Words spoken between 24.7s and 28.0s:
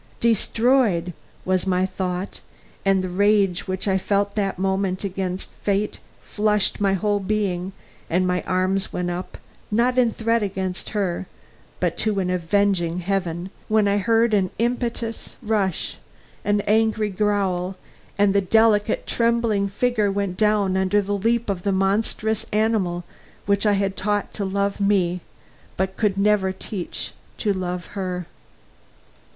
me, but could never teach to love